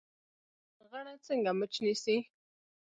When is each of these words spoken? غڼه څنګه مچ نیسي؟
غڼه 0.89 1.13
څنګه 1.25 1.51
مچ 1.59 1.73
نیسي؟ 1.85 2.17